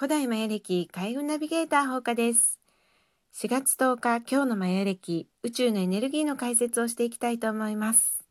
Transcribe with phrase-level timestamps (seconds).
[0.00, 2.58] 古代マヤ歴海運ナビゲーター放課です。
[3.34, 8.24] 4月10日、今日のマヤ歴宇宙のエネルギーの解説をしていきたいと思います。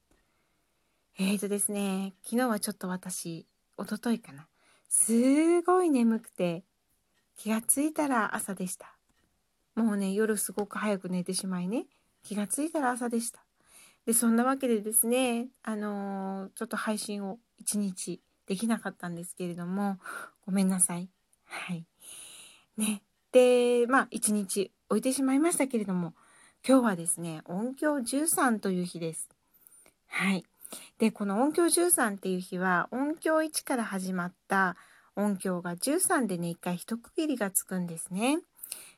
[1.20, 3.46] えーとですね、昨日はちょっと私、
[3.78, 4.48] おとといかな。
[4.88, 6.64] すごい眠くて、
[7.38, 8.96] 気がついたら朝でした。
[9.76, 11.86] もうね、夜すごく早く寝てしまいね、
[12.24, 13.44] 気がついたら朝でした。
[14.08, 20.00] で、そんなわけでですね、あのー、ちょっと配信を一日できなかったんですけれども、
[20.48, 21.12] ごめんなさい。
[21.50, 21.86] はい。
[22.78, 23.02] ね。
[23.32, 26.14] で、まあ、一日置いてしまいましたけれども、
[26.68, 29.30] 今日はですね、音響13という日です。
[30.08, 30.46] はい。
[30.98, 34.76] で、この音響13っていう日は、音響1から始まった
[35.16, 38.40] 音響が13でね、一回一区切りがつくんですね。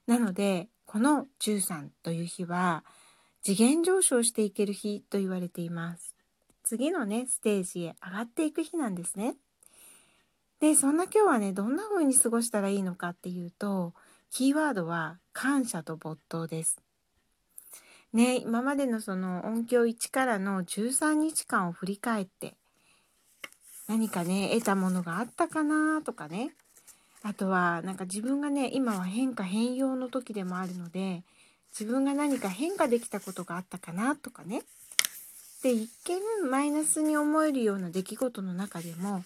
[0.08, 2.84] なので、この13という日は、
[3.44, 6.16] 次元上昇していける日と言われています。
[6.64, 9.36] 次のね、ステージへ上がっていく日なんですね。
[10.62, 13.94] で、そんな今日はね、どんな風に過ごしたらいいのかっていうと、
[14.30, 16.80] キーワードは感謝と没頭です。
[18.14, 22.54] ね、今までのその音響1からの13日間を振り返って、
[23.88, 26.52] 何かね、得たものがあったかなとかね。
[27.24, 31.24] あとは、なんか自分がね、今は変化変容の時でもあるので、
[31.72, 34.62] 自分が何か変化できたことがあったかなとかね。
[35.64, 39.24] で一見マイナスに思えるような出来事の中でも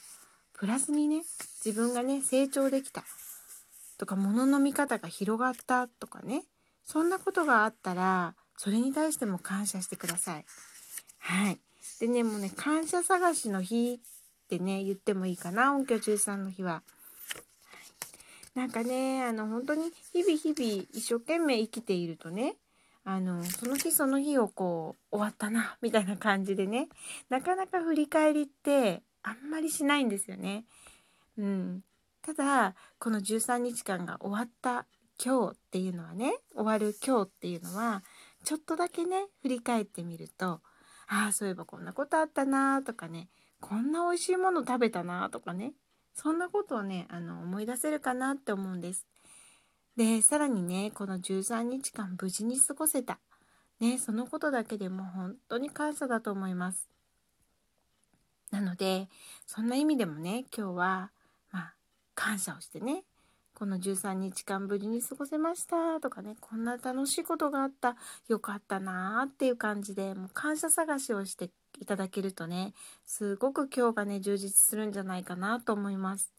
[0.57, 1.23] プラスにね
[1.63, 3.03] 自分がね成長できた
[3.97, 6.43] とか物の見方が広がったとかね
[6.85, 10.45] そんなことがあったらそれに対しても感謝してください。
[11.19, 11.59] はい。
[11.99, 16.83] でねもうね感謝探しの日ってね言ってもいいかな音響中3の日は。
[18.53, 22.55] なんかねあの本当に日々日々一生懸命生きているとね
[23.07, 26.89] あの、その日その日をこう、終わったな、みたいな感じでね、
[27.29, 30.65] なかなか振り返りってあんまりしないんですよね。
[31.37, 31.83] うん。
[32.21, 34.85] ただ、この13日間が終わった
[35.23, 38.03] 今日っていうのはね、終わる今日っていうのは、
[38.43, 40.61] ちょっとだけね、振り返ってみると、
[41.07, 45.73] ああ、そういえばこんなことあったなとかね、こんな美味しいもの食べたなとかね、
[46.13, 49.07] そんなことをね、あの、思い出せるかなって思うんです。
[49.97, 53.19] で、さらにね、この13日間無事に過ごせた。
[53.79, 56.94] ね、そのことだけでも本当に感謝だと思います。
[58.55, 59.09] なので、
[59.45, 61.11] そんな意味でもね、今日は、
[61.51, 61.73] まあ、
[62.15, 63.03] 感謝をしてね、
[63.53, 67.97] この13日間ぶりに過ごせましたとかね、こんな楽しいことがあった、
[68.29, 71.49] よかったなーっていう感じで、もう感謝探しをして
[71.81, 72.73] いただけるとね、
[73.05, 76.31] すごく今日がね、充実するんじゃないかなと思います。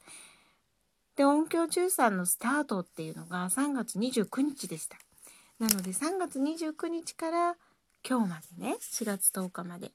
[1.17, 4.97] で、音響中3のスタートっていうのが3月29日でした。
[5.59, 7.57] なので3月29日から
[8.09, 9.93] 今日までね、4月10日まで。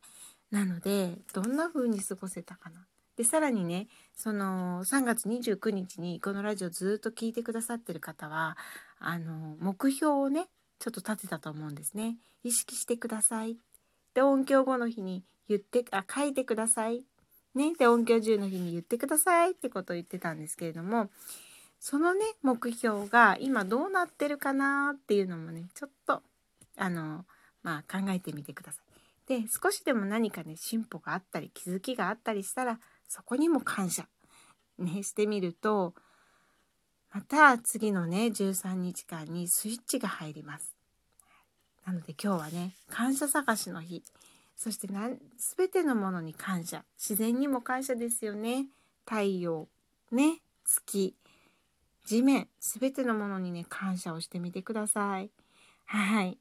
[0.51, 2.85] なので、どんな風に過ごせたかな。
[3.15, 8.57] で、さらにね、その3月29日にこのラジオずっと聞いてくださってる方は、
[8.99, 10.47] あの、目標をね、
[10.79, 12.17] ちょっと立てたと思うんですね。
[12.43, 13.57] 意識してください。
[14.13, 17.05] で、音響後の日に言って、あ、書いてください。
[17.53, 21.09] ね、で音響10の日に言ってくださいってことを言ってたんですけれども
[21.79, 26.21] そのね目標が今どうなってるかなっていうのもねちょっと
[26.77, 27.25] あの
[27.63, 28.90] まあ考えてみてください。
[29.27, 34.07] で少しでも何かね進歩があったり気づきがあったりしたらそこにも感謝、
[34.79, 35.93] ね、してみると
[37.13, 40.75] また次のね13日間にスイッチが入ります。
[41.85, 44.03] なので今日はね感謝探しの日。
[44.55, 46.83] そして全てのものに感謝。
[46.97, 48.67] 自然にも感謝ですよね。
[49.05, 49.67] 太陽
[50.11, 51.15] ね月
[52.05, 55.31] 地面全てのものにね感謝をしてみてください。
[55.85, 56.37] はい。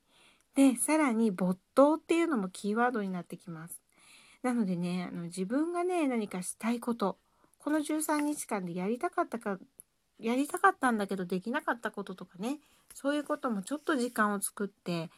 [0.55, 3.81] でさらに没頭っていうのもキーワードになってきます
[4.43, 7.19] なのでねあの自分がね何かしたいこと
[7.59, 9.59] この13日間でやりたかったか
[10.19, 12.59] やりたかったんだけどできなかったこととかね
[12.95, 15.11] そういうこともちょっと時間を作って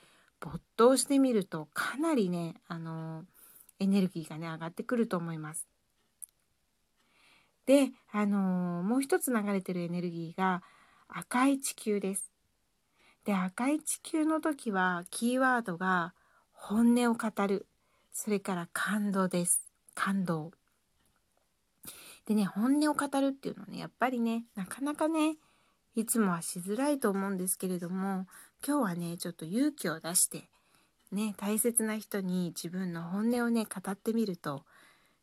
[0.42, 3.24] 没頭してみるとかなりね、あの
[3.78, 5.68] エネルギーがね、上がってくると思います。
[7.64, 10.62] で、あのもう一つ流れてるエネルギーが
[11.08, 12.31] 赤い地球です。
[13.24, 16.14] で、赤い地球の時はキーワードが
[16.52, 17.66] 本音を語る。
[18.12, 19.62] それから感動です。
[19.94, 20.52] 感動。
[22.26, 25.36] でね、本音を語るっていうのはね、やっぱりね、なかなかね、
[25.94, 28.26] いつもはしづらいと思うんですけれども、
[28.64, 30.44] 今日はねちょっと勇気を出して
[31.10, 34.62] ね大切な人に自分の本音をね語ってみると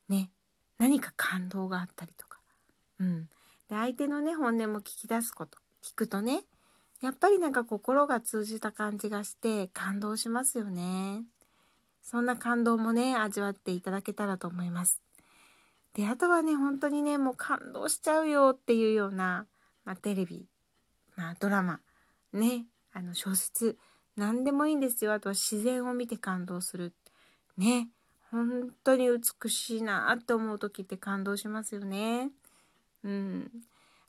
[0.09, 0.29] ね
[0.77, 2.39] 何か感動があったりとか
[2.99, 3.29] うん
[3.69, 6.41] で相手のね本音も聞き出すこと聞くとね
[7.01, 11.23] やっぱりなんか心が通じた感じがして感動しますよね
[12.03, 15.01] そんな感動もね味わっていただけたらと思います
[15.93, 19.45] であとはね本当にねもう感動しちゃうよっていうような
[19.89, 20.45] まあ、テレビ、
[21.15, 21.79] まあ、ドラマ、
[22.31, 23.75] ね、あの小説、
[24.15, 25.13] 何でもいいんですよ。
[25.13, 26.93] あとは自然を見て感動する。
[27.57, 27.89] ね。
[28.29, 32.29] 本当に美しいなって思う時って感動しますよね。
[33.03, 33.51] うん。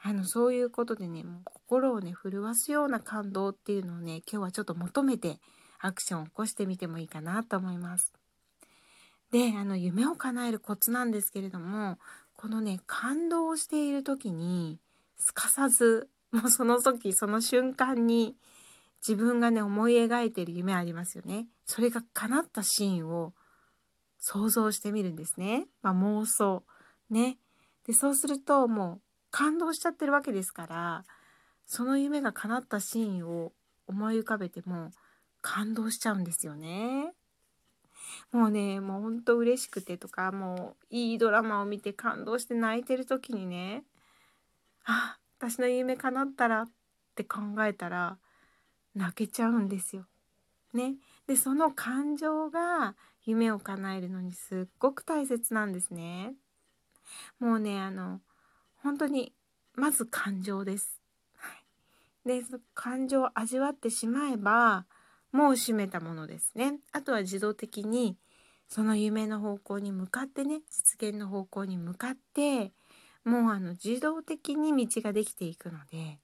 [0.02, 5.38] あの、そういうことでね、もう心をね、震わすような感動っていうのをね、今日はちょっと求めて
[5.79, 8.12] アクションを起こしてみてもいいかなと思います。
[9.31, 11.99] で、あの、夢を叶えるコツなんですけれども、
[12.35, 14.79] このね、感動をしている時に、
[15.19, 18.37] すかさず、もうその時、その瞬間に、
[19.06, 21.47] 自分がね、思い描いている夢ありますよね。
[21.67, 23.32] それが叶ったシーンを
[24.19, 25.67] 想像してみるんですね。
[25.82, 26.64] まあ、妄想。
[27.08, 27.38] ね。
[27.87, 29.00] で、そうするともう
[29.31, 31.05] 感動しちゃってるわけですから、
[31.67, 33.53] その夢が叶ったシーンを
[33.87, 34.91] 思い浮かべても
[35.41, 37.12] 感動しちゃうんですよね。
[38.32, 43.85] もうね、もうほんと嬉しくてとか、もういいドラマを見て感動して泣いてる時にね、
[44.85, 46.69] あ、私の夢叶ったらっ
[47.15, 48.19] て考えたら
[48.94, 50.06] 泣けちゃうんですよ。
[50.73, 50.97] ね。
[51.26, 52.94] で、その感情が
[53.25, 56.35] 夢を叶えるのにすっごく大切なんですね。
[57.38, 58.21] もうね、あの、
[58.82, 59.32] 本当に、
[59.75, 61.00] まず感情です。
[61.37, 61.49] は
[62.27, 62.43] い。
[62.43, 62.44] で、
[62.75, 64.87] 感情を味わってしまえば、
[65.32, 66.79] もう閉めたものですね。
[66.93, 68.17] あとは自動的に、
[68.69, 72.73] その夢の方向に向かってね、実現の方向に向かって、
[73.25, 76.19] もうあの自動的に道ができていくので、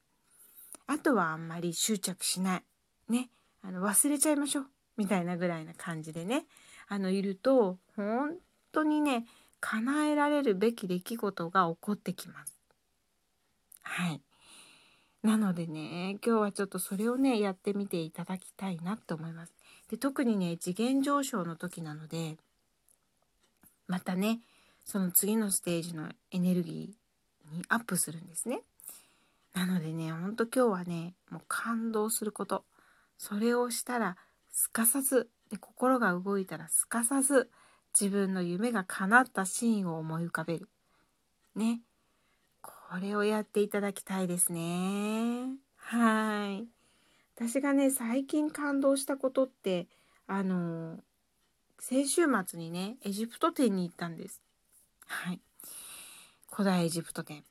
[0.87, 2.63] あとはあんまり執着しない。
[3.09, 3.31] ね。
[3.63, 4.67] あの忘れちゃいましょう。
[4.97, 6.47] みたいなぐらいな感じでね。
[6.89, 8.37] あのいると本
[8.73, 9.27] 当にね
[9.69, 12.55] 叶えられるべき出来事が起こってきます。
[13.83, 14.21] はい。
[15.25, 19.53] なのでね今日はちょっとそれをねやってみていただきたいなと思います。
[19.91, 22.37] で特にね次元上昇の時なので
[23.89, 24.39] またね
[24.85, 28.61] その次のステージのエネルギーにアップするんですね。
[29.53, 32.63] なのでねほんと今日はねもう感動すること
[33.19, 34.17] それをしたら
[34.53, 37.51] すかさずで心が動いたらすかさず
[37.99, 40.69] 自分の夢が叶ったシーンを思い浮かべる。
[41.55, 41.81] ね。
[42.61, 45.57] これをやっていただきたいですね。
[45.77, 46.69] はい。
[47.35, 49.87] 私がね、最近感動したことって、
[50.27, 50.99] あの、
[51.79, 54.43] 先週末にね、エジプト展に行ったんです。
[55.07, 55.41] はい。
[56.51, 57.45] 古代エジプト展。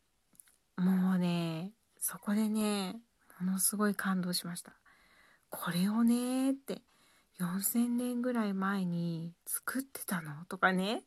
[0.77, 2.99] もうね、そこでね、
[3.39, 4.73] ものすごい感動しました。
[5.49, 6.81] これをねって、
[7.39, 11.03] 4,000年ぐらい前に作ってたのとかね。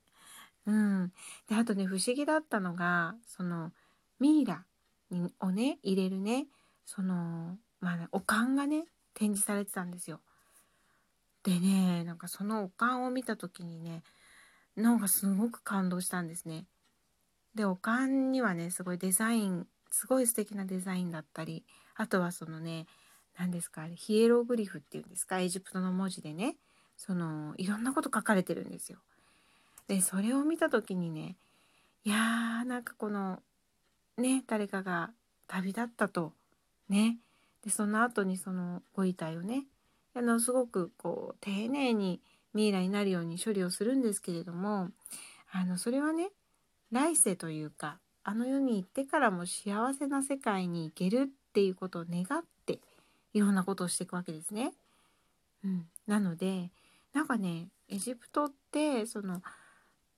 [0.67, 1.13] うん。
[1.49, 3.73] で、あとね、不思議だったのが、その、
[4.21, 4.65] ミイラ
[5.41, 6.47] をね、入れるね、
[6.85, 8.85] その、まあ、ね、お棺がね、
[9.15, 10.21] 展示されてたんですよ。
[11.43, 14.03] でね、なんかそのお棺を見た時にね、
[14.77, 16.67] なんかすごく感動したんですね。
[17.55, 21.65] で、お棺にはね、すごいデザイン、すごい素敵なデザインだったり、
[21.97, 22.87] あとはそのね、
[23.38, 26.56] 何ですかヒエログリフっていうんですかエジプトの文字でね
[26.96, 28.99] そのいろんなこと書かれてるんですよ。
[29.87, 31.37] でそれを見た時にね
[32.05, 33.40] いやーなんかこの
[34.19, 35.11] ね誰かが
[35.46, 36.32] 旅立ったと
[36.88, 37.19] ね
[37.64, 39.64] でその後にそのご遺体をね
[40.14, 42.20] あのすごくこう丁寧に
[42.52, 44.89] ミイラになるように処理をするんですけれども
[45.53, 46.31] あのそれはね
[46.91, 52.57] 来世というかあの世に行ってからも幸せな世界に行けるっていうことを願って
[53.35, 54.73] いろんなことをしていくわけですね。
[55.65, 56.70] うん、なので
[57.13, 59.43] なんかねエジプトってその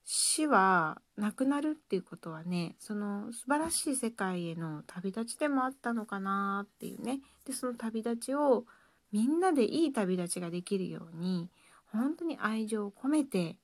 [0.03, 8.65] 死はなくなるっていうことはねその素晴らしい世界への旅立ちでもあったのかなっていうねでその旅立ちを
[9.11, 11.49] みんなでいい旅立ちができるように
[11.91, 13.57] 本当に愛情を込めて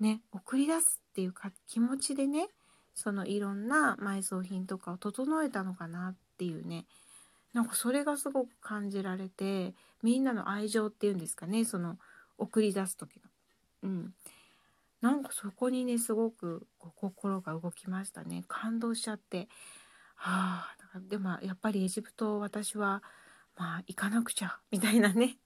[0.00, 2.48] ね送り出すっていうか気持ちでね
[2.94, 6.84] そのいろんな埋葬品とかを整えたのかなっていうね
[7.52, 11.98] なんかそれがすごく感じられてみんなの愛情っていうんですかねその
[12.38, 13.22] 送り出す時の。
[13.84, 14.14] うん、
[15.00, 18.44] なんかそこにねすごく心が動きましたね。
[18.48, 19.48] 感動しちゃって。
[20.14, 23.02] はあでもやっぱりエジプト私は
[23.56, 25.36] まあ行かなくちゃみたいなね。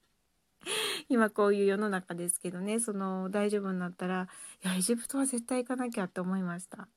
[1.08, 2.80] 今こういう世の中ですけどね。
[2.80, 4.28] その大丈夫になったら
[4.64, 6.88] いやエジプトは絶対行かなきゃって思いました。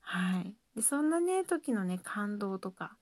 [0.00, 0.54] はい。
[0.74, 2.96] でそんなね時のね感動とか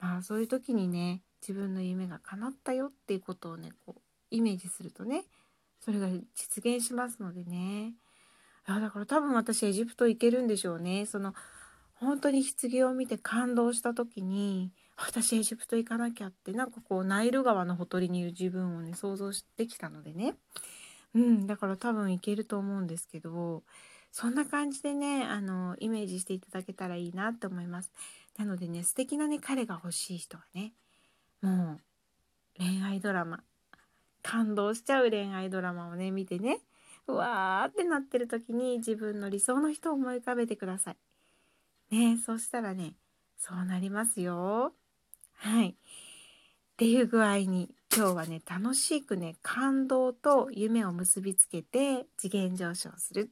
[0.00, 5.24] まあそういう時にね自分の夢が叶ったよっていうことをねこうイメージするとね
[5.80, 7.94] それが実現しますのでね。
[8.66, 11.06] あだから多分私エジプト行けるんでしょうね。
[11.06, 11.34] その
[11.94, 20.34] 本当に棺を見て感動した時に私エジプト行かなきゃってなんかこうナイル川のほとりにいる自分をね想像してきたのでね。
[21.14, 23.64] うんだから多分行けると思うんですけど
[24.12, 27.90] そんな感じでねあのイメージしていただけたらいいなと思います。
[28.40, 30.72] なのでね素敵なね彼が欲しい人はね
[31.42, 31.80] もう
[32.56, 33.40] 恋愛ドラマ
[34.22, 36.60] 感動しちゃう恋愛ドラマをね見てね
[37.06, 40.96] うわーってなってる時に自分の理想の人を思い浮かべてください。
[41.94, 42.94] ねそしたらね
[43.36, 44.72] そうなりますよ。
[45.34, 45.68] はい。
[45.68, 45.74] っ
[46.78, 53.30] ていう具合に今日はね楽しくね感動と夢を結びつけて次元上昇する。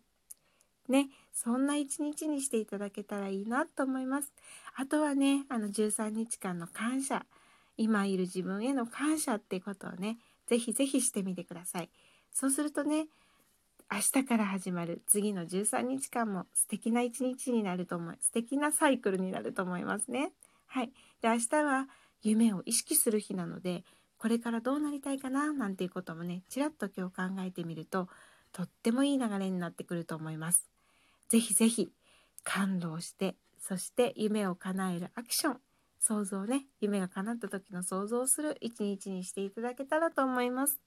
[0.86, 1.08] ね
[1.40, 4.32] そんな一日にしていただけたらいいなと思います。
[4.74, 7.26] あとはねあの13日間の感謝
[7.76, 10.18] 今いる自分への感謝っていうことをね
[10.48, 11.90] ぜひぜひしてみてください。
[12.32, 13.06] そうするとね
[13.88, 20.32] 明日から始まる次の13日間も素敵な一日になると思い素敵なサイクルになると思いますね。
[20.66, 20.90] はい。
[21.22, 21.86] で明日は
[22.20, 23.84] 夢を意識する日なので
[24.18, 28.08] これからどうなりたいかななんていうこともねちらっと今日考えてみると
[28.52, 30.77] とってもいい流れになってくると思います。
[31.28, 31.90] ぜひぜひ
[32.44, 35.60] 感動してそして夢を叶えるアクション
[36.00, 40.80] 想像ね夢が叶った時の想像する一日にしていただけたらと思います。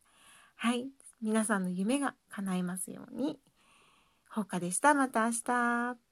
[0.56, 0.86] はい
[1.22, 3.38] 皆さんの夢が叶いますように。
[4.30, 4.94] ほうかでした。
[4.94, 6.11] また明日。